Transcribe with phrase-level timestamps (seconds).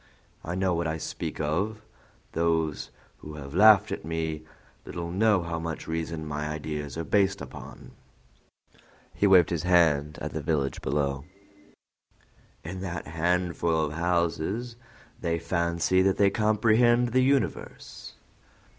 [0.43, 1.83] I know what I speak of;
[2.31, 4.41] those who have laughed at me
[4.83, 7.91] little know how much reason my ideas are based upon."
[9.13, 11.25] He waved his hand toward the village below.
[12.63, 14.75] "In that handful of houses
[15.19, 18.15] they fancy that they comprehend the universe."